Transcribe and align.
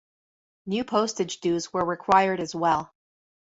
New 0.65 0.83
postage 0.83 1.41
dues 1.41 1.71
were 1.73 1.85
required 1.85 2.39
as 2.39 2.55
well. 2.55 2.91